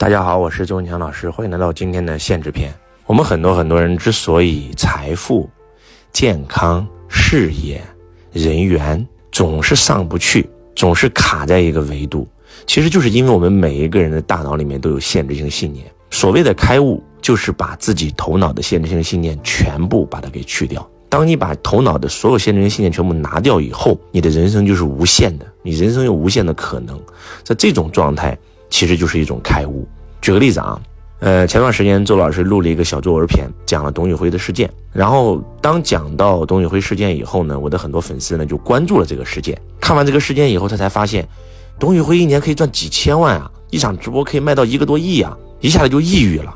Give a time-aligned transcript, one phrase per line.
[0.00, 2.72] 大家好，我是周文强老师，欢迎来到今天的限制篇。
[3.04, 5.46] 我们很多很多人之所以财富、
[6.10, 7.82] 健康、事业、
[8.32, 12.26] 人缘总是上不去，总是卡在一个维度，
[12.66, 15.84] 其实就是因为我们每一个人的大脑里面都有限制性信念。
[16.10, 20.88] 所谓的开悟，就是把自己头脑的限制性信念全部把它给去掉。
[21.10, 26.98] 当你把头脑的所有限制性信念全部拿掉以后，你的人生就是无限的，你人生有无限的可能。
[27.44, 28.34] 在这种状态。
[28.70, 29.86] 其实就是一种开悟。
[30.22, 30.80] 举个例子啊，
[31.18, 34.70] 呃，前段时间周老师录了一个小作文片，讲了董宇辉的事件。
[34.92, 39.60] 然后当讲到董宇辉事件以后呢，我的很多粉丝呢就关注了这个事件。
[39.80, 41.28] 看完这个事件以后，他才发现，
[41.78, 46.54] 董宇辉一年可以赚几千万啊，一场直播可以卖到一个多亿啊，一下子就抑郁了，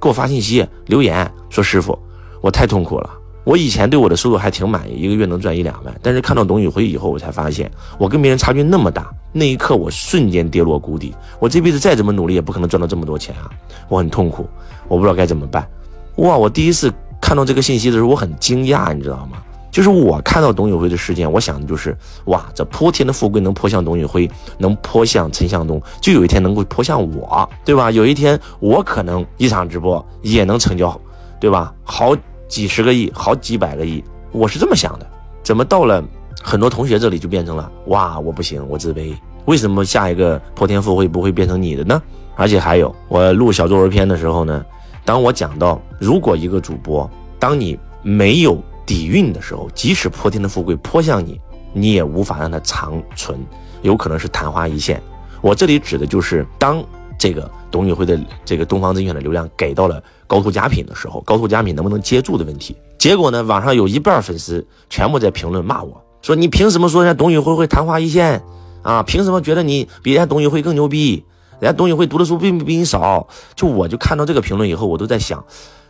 [0.00, 1.98] 给我发信息留言说：“师傅，
[2.40, 3.10] 我太痛苦了。”
[3.44, 5.94] 我以前对我的收入还挺满意，一个月能赚一两万。
[6.02, 9.06] 但是看到董宇辉以后，我才发现我跟别人差距那么大。
[9.32, 11.14] 那一刻，我瞬间跌落谷底。
[11.38, 13.50] 我这辈子再怎么努力，也不可能赚到这么多钱啊！
[13.88, 14.48] 我很痛苦，
[14.88, 15.68] 我不知道该怎么办。
[16.16, 16.36] 哇！
[16.36, 19.38] 我第一次看到这个信息的时候，我很惊讶，你知道吗？
[19.72, 27.90] 就是我看到董宇辉的事件，我想的就是：哇，这泼天的富贵能泼向董宇辉，能泼向陈向东，就有一天能够泼向我，对吧？
[27.90, 30.98] 有一天我可能一场直播也能成交，
[31.40, 31.74] 对吧？
[31.82, 32.16] 好。
[32.48, 35.06] 几十个亿，好几百个亿，我是这么想的。
[35.42, 36.02] 怎么到了
[36.42, 39.14] 很多同学这里就变成了哇，我不行，我自卑。
[39.44, 42.00] 为什么下一个破天富会不会变成你的呢？
[42.36, 44.64] 而且还有，我录小作文片的时候呢，
[45.04, 51.40] 当我讲到，如果一个主播，当你没有底蕴的时候，即使破天的富贵泼向你，
[51.72, 53.38] 你也无法让它长存，
[53.82, 55.02] 有可能是昙花一现。
[55.40, 56.84] 我这里指的就是当。
[57.24, 62.76] 这个董宇辉的这个东方甄选的流量给到了高途佳品的时候，高途佳品能不能接住的问题。
[62.98, 68.42] 结果呢，网上有一半粉丝全部在评论骂我说：“你凭什么说人家董宇辉会昙花一现
[68.82, 69.02] 啊？
[69.02, 71.24] 凭什么觉得你比人家董宇辉更牛逼？
[71.60, 75.42] 人家董宇辉读的书并不比你少。”就我就看到这个评论以后，我都在想，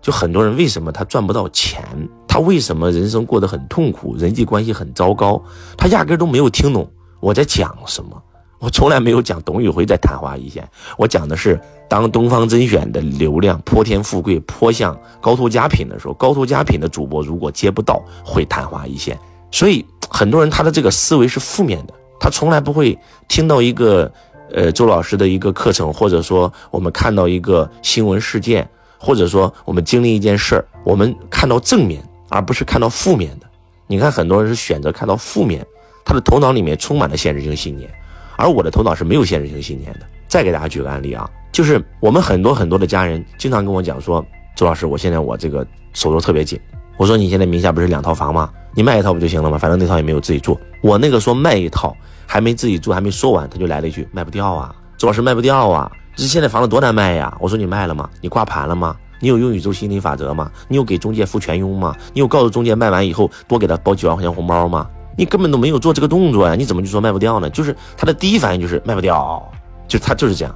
[0.00, 1.82] 就很多人为什么他赚不到钱？
[2.28, 5.42] 他为什么人生过得很痛苦，人际关系很糟糕？
[5.76, 8.22] 他压根都没有听懂我在讲什么。
[8.58, 19.18] 我从来没有讲董宇辉在昙花一现，我讲的是当东方甄选的流量泼天富贵泼向高途佳品的时候，高途佳品的主播如果接不到，会昙花一现。
[19.50, 24.10] 所以很多人他的这个思维是负面的，他从来不会听到一个
[24.52, 28.68] 呃周老师的一个课程，或者说我们看到一个新闻事件，
[28.98, 33.46] 或者说我们经历一件事儿，我们看到正面，而不是看到负面的。
[33.86, 35.64] 你看很多人是选择看到负面，
[36.04, 37.88] 他的头脑里面充满了限制性信念。
[38.36, 40.00] 而我的头脑是没有限制性信念的。
[40.28, 44.24] 再给大家举个案例啊，就是我们很多很多的家人经常跟我讲说，
[44.56, 46.60] 周老师，我现在我这个手头特别紧。
[46.96, 48.50] 我说你现在名下不是两套房吗？
[48.74, 49.56] 你卖一套不就行了吗？
[49.56, 50.58] 反正那套也没有自己住。
[50.82, 57.36] 我那个说卖一套还没自己住，还没说完，他就来了一句卖不掉啊，周老师卖不掉啊，这现在房子多难卖呀。
[57.40, 58.10] 我说你卖了吗？
[58.20, 58.96] 你挂盘了吗？
[59.20, 60.50] 你有用宇宙心理法则吗？
[60.68, 61.94] 你有给中介付全佣吗？
[62.12, 64.88] 你有告诉中介卖完以后多给他包几万块钱红包吗？
[65.16, 67.48] 你根本都没有做这个动作呀，你怎么就说卖不掉呢？
[67.50, 69.42] 就是他的第一反应就是卖不掉，
[69.88, 70.54] 就他就是这样。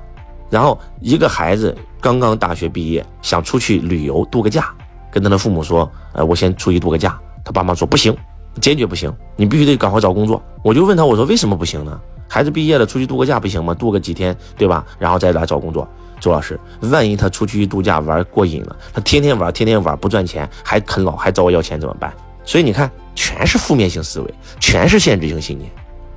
[0.50, 4.72] 然后一个孩子刚刚大学毕业，想出去旅游度个假，
[5.10, 8.14] 跟他的父母说：“呃，我先出去度个假。”他爸妈说：“不行，
[8.60, 11.98] 坚决不行，你必须得赶快找工作。”我就问他：“我说为什么不行呢？
[12.28, 13.72] 孩子毕业了出去度个假不行吗？
[13.72, 14.84] 度个几天，对吧？
[14.98, 15.88] 然后再来找工作。”
[16.20, 22.12] 周老师，万一他出去度假玩过瘾了，他天天玩，天天玩不赚钱，还啃老，还找我要钱怎么办？
[22.44, 22.90] 所以你看。
[23.20, 25.70] 全是负面性思维，全是限制性信念。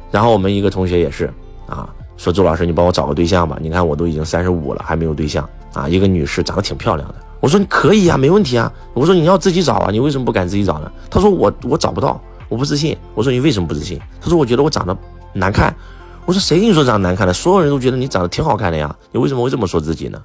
[0.10, 1.30] 然后我们一个同学也是
[1.68, 3.58] 啊，说周老师，你帮我找个对象吧。
[3.60, 5.86] 你看我都已经三十五了，还没有对象啊。
[5.86, 8.72] 一个女士长得挺漂亮的，我说你可以啊，没问题啊。
[8.94, 10.90] 我说你要自己找啊，你为什么不敢自己找呢？
[11.10, 12.96] 他说我我找不到，我不自信。
[13.14, 14.00] 我说你为什么不自信？
[14.22, 14.98] 他说我觉得我长得
[15.34, 15.76] 难看。
[16.26, 17.34] 我说谁跟你说长得难看的？
[17.34, 20.24] 所有人都觉得你长得挺好看的呀，你为什么会这么说自己呢？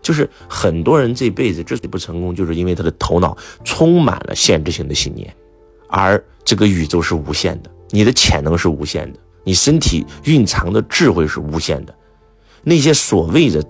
[0.00, 5.34] 就是很多人这辈子之所以不成功，就是因为他的头脑充满了限制性的信念。
[5.88, 11.94] 而这个宇宙是无限的，你的潜能是无限的，你身体蕴藏的智慧是无限的。
[12.62, 13.62] 那些所谓的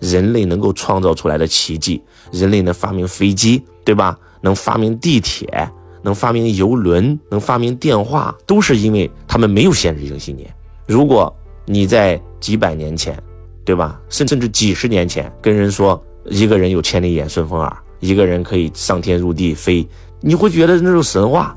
[0.00, 2.02] 人类能够创造出来的奇迹，
[2.32, 4.18] 人类能发明飞机，对吧？
[4.40, 5.70] 能发明地铁，
[6.02, 10.52] 能发明游轮，能发明电话，都是因为他们没有限制性信念。
[10.86, 11.34] 如果
[11.66, 13.16] 你在几百年前，
[13.64, 14.00] 对吧？
[14.08, 19.86] 甚甚至几十年前，跟人说一个人有千里眼、顺风耳，一个人可以上天入地飞，
[20.20, 21.56] 你会觉得那是神话。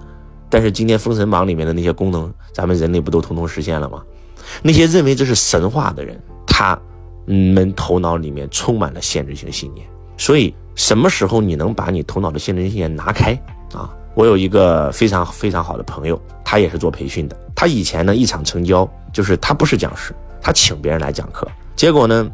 [0.53, 4.03] 但是今天《封神榜》里面的那些功能，咱们人类不都通通实现了吗？
[4.61, 6.15] 那些认为这是神话的人，
[6.45, 6.79] 他
[7.25, 9.83] 们头脑里面充满了限制性信念。
[10.15, 13.33] 所以，什么时候你能把你头脑的限制性信念拿开
[13.73, 13.89] 啊？
[14.13, 17.35] 我有一个非常非常好的朋友，他也是做培训的。
[17.55, 22.29] 他以前呢，一场成交就是他不是讲师，他请别人来讲课，结果呢，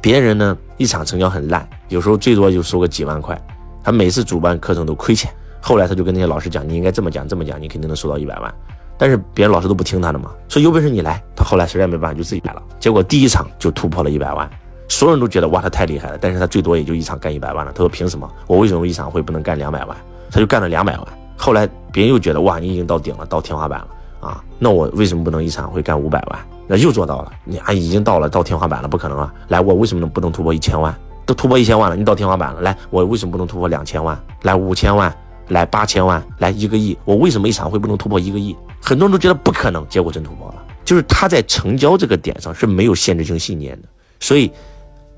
[0.00, 3.36] 别人呢一场成交很烂，有时候最多就收个几万块。
[3.82, 5.28] 他每次主办课程都亏钱，
[5.66, 8.54] 后来他就跟那些老师讲：“你应该这么讲，这么讲，你肯定能收到一百万。”
[8.98, 11.24] 但是别人老师都不听他的嘛，说有本事你来。
[11.34, 12.62] 他后来实在没办法，就自己来了。
[12.78, 14.46] 结果第一场就突破了一百万，
[14.90, 16.18] 所有人都觉得哇，他太厉害了。
[16.20, 17.72] 但是他最多也就一场干一百万了。
[17.72, 18.30] 他说：“凭什么？
[18.46, 19.96] 我为什么一场会不能干两百万？”
[20.30, 21.08] 他就干了两百万。
[21.34, 23.88] 后来别人又觉得哇，你已经到顶了，到天花板了
[24.20, 24.44] 啊！
[24.58, 26.38] 那我为什么不能一场会干五百万？
[26.66, 29.32] 那又做到了，你啊已经到了到天花板了，不可能啊！
[29.48, 30.94] 来，我为什么能不能突破一千万？
[31.26, 32.60] 都突破一千万了，你到天花板了。
[32.60, 34.18] 来，我为什么不能突破两千万？
[34.42, 35.14] 来五千万，
[35.48, 38.56] 来八千万，来一个亿，我为什么一场会不能突破一个亿？
[38.80, 40.62] 很多人都觉得不可能，结果真突破了。
[40.84, 43.88] 就是他在成交这个点上是没有限制性信念的，
[44.20, 44.50] 所以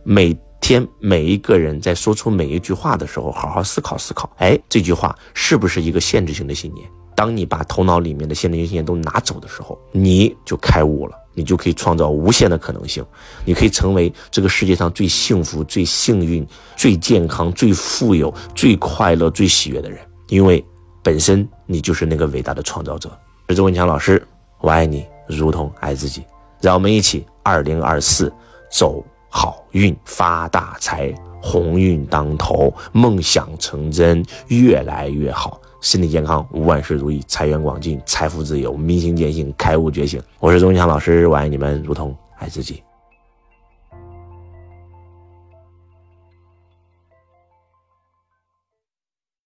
[0.05, 6.89] 每天每一个人在说出每一句话的时候，好好思考思考，哎，这句话是不是一个限制性的信念？
[7.15, 11.17] 当你把头脑里面的限制性信念都拿走的时候，你就开悟了。
[11.39, 13.05] 你就可以创造无限的可能性，
[13.45, 16.47] 你可以成为这个世界上最幸福、最幸运、
[16.79, 20.65] 最健康、最富有、最快乐、最喜悦的人，因为
[21.03, 23.09] 本身你就是那个伟大的创造者。
[23.47, 24.21] 我是周文强老师，
[24.61, 26.25] 我爱你如同爱自己，
[26.61, 28.33] 让我们一起二零二四
[28.71, 35.61] 走好运、发大财、鸿运当头、梦想成真、越来越好。
[35.81, 40.21] 身体健康，万事如意，财源广进，财富自由，明心见性，开悟觉醒。
[40.41, 42.83] 我是钟强老师，我爱你们，如同爱自己。